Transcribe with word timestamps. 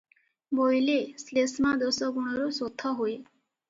ବୋଇଲେ 0.59 0.95
ଶ୍ଳେଷ୍ମା 1.25 1.77
ଦୋଷ 1.85 2.11
ଗୁଣରୁ 2.19 2.53
ଶୋଥ 2.61 2.99
ହୁଏ। 3.03 3.19